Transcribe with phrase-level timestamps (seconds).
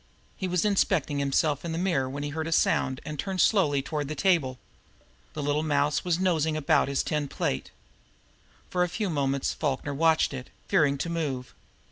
[0.35, 3.37] He was inspecting himself in the mirror when he heard a sound that turned him
[3.39, 4.57] slowly toward the table.
[5.33, 7.69] The little mouse was nosing about his tin plate.
[8.71, 11.53] For a few moments Falkner watched it, fearing to move.